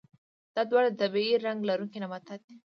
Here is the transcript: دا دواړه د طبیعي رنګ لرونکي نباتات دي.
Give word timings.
دا 0.55 0.61
دواړه 0.69 0.89
د 0.91 0.95
طبیعي 1.01 1.35
رنګ 1.45 1.59
لرونکي 1.69 1.97
نباتات 2.03 2.41
دي. 2.47 2.55